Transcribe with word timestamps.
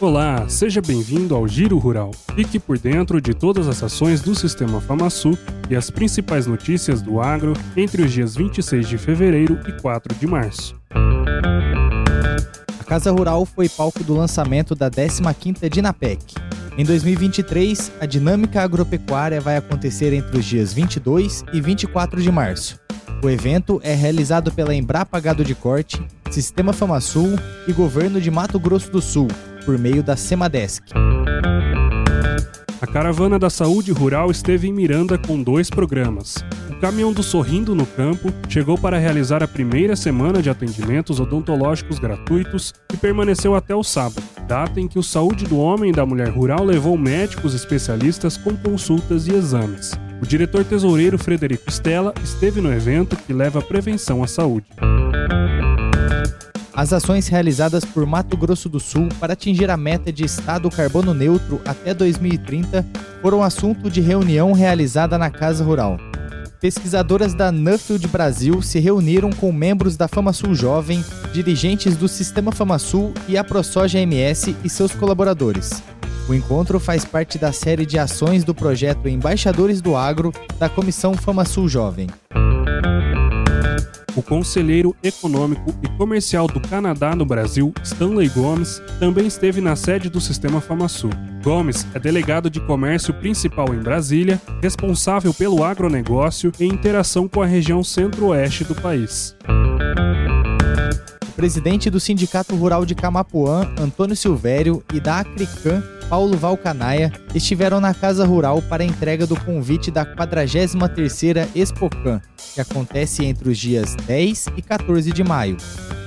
Olá, 0.00 0.48
seja 0.48 0.80
bem-vindo 0.80 1.34
ao 1.34 1.46
Giro 1.46 1.76
Rural. 1.76 2.10
Fique 2.34 2.58
por 2.58 2.78
dentro 2.78 3.20
de 3.20 3.34
todas 3.34 3.68
as 3.68 3.82
ações 3.82 4.22
do 4.22 4.34
Sistema 4.34 4.80
FamaSul 4.80 5.36
e 5.68 5.76
as 5.76 5.90
principais 5.90 6.46
notícias 6.46 7.02
do 7.02 7.20
agro 7.20 7.52
entre 7.76 8.00
os 8.00 8.10
dias 8.10 8.34
26 8.34 8.88
de 8.88 8.96
fevereiro 8.96 9.60
e 9.68 9.72
4 9.78 10.14
de 10.14 10.26
março. 10.26 10.74
A 12.80 12.84
Casa 12.84 13.12
Rural 13.12 13.44
foi 13.44 13.68
palco 13.68 14.02
do 14.02 14.14
lançamento 14.14 14.74
da 14.74 14.90
15ª 14.90 15.68
Dinapec. 15.68 16.34
Em 16.78 16.84
2023, 16.84 17.92
a 18.00 18.06
dinâmica 18.06 18.62
agropecuária 18.62 19.38
vai 19.38 19.58
acontecer 19.58 20.14
entre 20.14 20.38
os 20.38 20.46
dias 20.46 20.72
22 20.72 21.44
e 21.52 21.60
24 21.60 22.22
de 22.22 22.32
março. 22.32 22.80
O 23.22 23.28
evento 23.28 23.78
é 23.84 23.92
realizado 23.92 24.50
pela 24.50 24.74
Embrapa 24.74 25.20
Gado 25.20 25.44
de 25.44 25.54
Corte, 25.54 26.02
Sistema 26.30 26.72
FamaSul 26.72 27.38
e 27.68 27.72
Governo 27.74 28.18
de 28.18 28.30
Mato 28.30 28.58
Grosso 28.58 28.90
do 28.90 29.02
Sul, 29.02 29.28
por 29.64 29.78
meio 29.78 30.02
da 30.02 30.16
Semadesc. 30.16 30.84
A 32.80 32.86
Caravana 32.86 33.38
da 33.38 33.50
Saúde 33.50 33.92
Rural 33.92 34.30
esteve 34.30 34.66
em 34.66 34.72
Miranda 34.72 35.18
com 35.18 35.42
dois 35.42 35.68
programas. 35.68 36.36
O 36.70 36.80
Caminhão 36.80 37.12
do 37.12 37.22
Sorrindo 37.22 37.74
no 37.74 37.84
Campo 37.84 38.32
chegou 38.48 38.78
para 38.78 38.96
realizar 38.96 39.42
a 39.42 39.48
primeira 39.48 39.94
semana 39.94 40.40
de 40.40 40.48
atendimentos 40.48 41.20
odontológicos 41.20 41.98
gratuitos 41.98 42.72
e 42.90 42.96
permaneceu 42.96 43.54
até 43.54 43.74
o 43.74 43.84
sábado, 43.84 44.22
data 44.48 44.80
em 44.80 44.88
que 44.88 44.98
o 44.98 45.02
Saúde 45.02 45.44
do 45.44 45.58
Homem 45.58 45.90
e 45.90 45.94
da 45.94 46.06
Mulher 46.06 46.30
Rural 46.30 46.64
levou 46.64 46.96
médicos 46.96 47.52
especialistas 47.52 48.38
com 48.38 48.56
consultas 48.56 49.26
e 49.26 49.34
exames. 49.34 49.92
O 50.22 50.26
diretor 50.26 50.64
tesoureiro 50.64 51.18
Frederico 51.18 51.70
Stella 51.70 52.14
esteve 52.24 52.62
no 52.62 52.72
evento 52.72 53.14
que 53.14 53.32
leva 53.34 53.60
prevenção 53.60 54.22
à 54.22 54.26
saúde. 54.26 54.66
As 56.80 56.94
ações 56.94 57.28
realizadas 57.28 57.84
por 57.84 58.06
Mato 58.06 58.38
Grosso 58.38 58.66
do 58.66 58.80
Sul 58.80 59.10
para 59.20 59.34
atingir 59.34 59.70
a 59.70 59.76
meta 59.76 60.10
de 60.10 60.24
estado 60.24 60.70
carbono 60.70 61.12
neutro 61.12 61.60
até 61.66 61.92
2030 61.92 62.86
foram 63.20 63.42
assunto 63.42 63.90
de 63.90 64.00
reunião 64.00 64.52
realizada 64.52 65.18
na 65.18 65.28
Casa 65.28 65.62
Rural. 65.62 65.98
Pesquisadoras 66.58 67.34
da 67.34 67.52
Nuffield 67.52 68.08
Brasil 68.08 68.62
se 68.62 68.78
reuniram 68.78 69.28
com 69.28 69.52
membros 69.52 69.94
da 69.94 70.08
FamaSul 70.08 70.54
Jovem, 70.54 71.04
dirigentes 71.34 71.98
do 71.98 72.08
Sistema 72.08 72.50
FamaSul 72.50 73.12
e 73.28 73.36
a 73.36 73.44
ProSoja 73.44 73.98
MS 73.98 74.56
e 74.64 74.70
seus 74.70 74.94
colaboradores. 74.94 75.82
O 76.30 76.32
encontro 76.32 76.80
faz 76.80 77.04
parte 77.04 77.36
da 77.36 77.52
série 77.52 77.84
de 77.84 77.98
ações 77.98 78.42
do 78.42 78.54
projeto 78.54 79.06
Embaixadores 79.06 79.82
do 79.82 79.96
Agro 79.96 80.32
da 80.58 80.66
Comissão 80.70 81.12
FamaSul 81.12 81.68
Jovem. 81.68 82.06
O 84.20 84.22
conselheiro 84.22 84.94
econômico 85.02 85.74
e 85.82 85.88
comercial 85.96 86.46
do 86.46 86.60
Canadá 86.60 87.16
no 87.16 87.24
Brasil, 87.24 87.72
Stanley 87.82 88.28
Gomes, 88.28 88.82
também 88.98 89.26
esteve 89.26 89.62
na 89.62 89.74
sede 89.74 90.10
do 90.10 90.20
Sistema 90.20 90.60
FamaSul. 90.60 91.08
Gomes 91.42 91.86
é 91.94 91.98
delegado 91.98 92.50
de 92.50 92.60
comércio 92.60 93.14
principal 93.14 93.74
em 93.74 93.78
Brasília, 93.78 94.38
responsável 94.62 95.32
pelo 95.32 95.64
agronegócio 95.64 96.52
e 96.60 96.66
interação 96.66 97.26
com 97.26 97.40
a 97.40 97.46
região 97.46 97.82
centro-oeste 97.82 98.62
do 98.62 98.74
país. 98.74 99.34
O 101.26 101.32
presidente 101.32 101.88
do 101.88 101.98
Sindicato 101.98 102.54
Rural 102.54 102.84
de 102.84 102.94
Camapuã, 102.94 103.72
Antônio 103.80 104.14
Silvério, 104.14 104.84
e 104.92 105.00
da 105.00 105.20
Acrican, 105.20 105.82
Paulo 106.10 106.36
Valcanaia, 106.36 107.12
estiveram 107.32 107.80
na 107.80 107.94
Casa 107.94 108.26
Rural 108.26 108.60
para 108.60 108.82
a 108.82 108.86
entrega 108.86 109.28
do 109.28 109.38
convite 109.38 109.92
da 109.92 110.04
43ª 110.04 111.46
Expocan, 111.54 112.20
que 112.52 112.60
acontece 112.60 113.24
entre 113.24 113.48
os 113.48 113.56
dias 113.56 113.94
10 114.08 114.48
e 114.56 114.60
14 114.60 115.12
de 115.12 115.22
maio. 115.22 115.56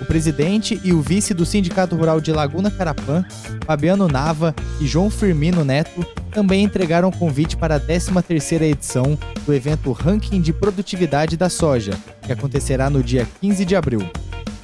O 0.00 0.04
presidente 0.04 0.80
e 0.84 0.92
o 0.92 1.02
vice 1.02 1.34
do 1.34 1.44
Sindicato 1.44 1.96
Rural 1.96 2.20
de 2.20 2.32
Laguna 2.32 2.70
Carapã, 2.70 3.24
Fabiano 3.66 4.06
Nava 4.06 4.54
e 4.80 4.86
João 4.86 5.10
Firmino 5.10 5.64
Neto, 5.64 6.06
também 6.30 6.62
entregaram 6.62 7.10
convite 7.10 7.56
para 7.56 7.74
a 7.74 7.80
13ª 7.80 8.62
edição 8.62 9.18
do 9.44 9.52
evento 9.52 9.90
Ranking 9.90 10.40
de 10.40 10.52
Produtividade 10.52 11.36
da 11.36 11.48
Soja, 11.48 11.98
que 12.22 12.30
acontecerá 12.30 12.88
no 12.88 13.02
dia 13.02 13.26
15 13.40 13.64
de 13.64 13.74
abril. 13.74 14.08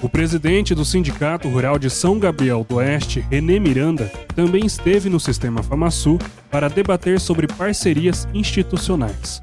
O 0.05 0.09
presidente 0.11 0.75
do 0.75 0.85
Sindicato 0.85 1.49
Rural 1.49 1.79
de 1.79 1.89
São 1.89 2.19
Gabriel 2.19 2.63
do 2.69 2.75
Oeste, 2.75 3.25
René 3.31 3.59
Miranda, 3.59 4.13
também 4.37 4.67
esteve 4.67 5.09
no 5.09 5.19
Sistema 5.19 5.63
FamaSul 5.63 6.19
para 6.51 6.69
debater 6.69 7.19
sobre 7.19 7.47
parcerias 7.47 8.29
institucionais. 8.35 9.41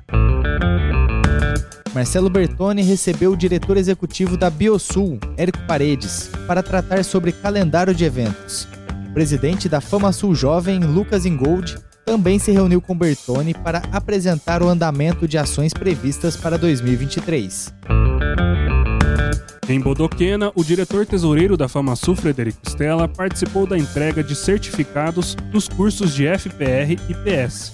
Marcelo 1.95 2.29
Bertoni 2.29 2.83
recebeu 2.83 3.31
o 3.31 3.35
diretor 3.35 3.75
executivo 3.75 4.37
da 4.37 4.51
Biosul, 4.51 5.19
Érico 5.35 5.65
Paredes, 5.65 6.29
para 6.45 6.61
tratar 6.61 7.03
sobre 7.03 7.31
calendário 7.31 7.95
de 7.95 8.05
eventos. 8.05 8.67
O 9.09 9.13
presidente 9.15 9.67
da 9.67 9.81
FamaSul 9.81 10.35
Jovem, 10.35 10.79
Lucas 10.81 11.25
Ingold, 11.25 11.79
também 12.05 12.37
se 12.37 12.51
reuniu 12.51 12.79
com 12.79 12.95
Bertoni 12.95 13.55
para 13.55 13.81
apresentar 13.91 14.61
o 14.61 14.69
andamento 14.69 15.27
de 15.27 15.39
ações 15.39 15.73
previstas 15.73 16.37
para 16.37 16.55
2023. 16.55 17.73
Em 19.71 19.79
Bodoquena, 19.79 20.51
o 20.53 20.65
diretor 20.65 21.05
tesoureiro 21.05 21.55
da 21.55 21.69
FamaSul, 21.69 22.13
Frederico 22.13 22.59
Stella, 22.67 23.07
participou 23.07 23.65
da 23.65 23.77
entrega 23.77 24.21
de 24.21 24.35
certificados 24.35 25.33
dos 25.49 25.69
cursos 25.69 26.13
de 26.13 26.27
FPR 26.27 26.99
e 27.07 27.13
PS. 27.13 27.71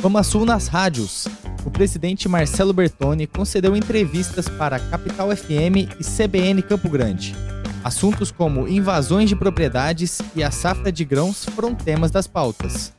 FamaSul 0.00 0.46
nas 0.46 0.68
rádios. 0.68 1.26
O 1.64 1.72
presidente 1.72 2.28
Marcelo 2.28 2.72
Bertoni 2.72 3.26
concedeu 3.26 3.74
entrevistas 3.74 4.48
para 4.48 4.78
Capital 4.78 5.36
FM 5.36 5.90
e 5.98 6.04
CBN 6.04 6.62
Campo 6.62 6.88
Grande. 6.88 7.34
Assuntos 7.82 8.30
como 8.30 8.68
invasões 8.68 9.28
de 9.28 9.34
propriedades 9.34 10.22
e 10.36 10.44
a 10.44 10.52
safra 10.52 10.92
de 10.92 11.04
grãos 11.04 11.44
foram 11.46 11.74
temas 11.74 12.12
das 12.12 12.28
pautas. 12.28 12.92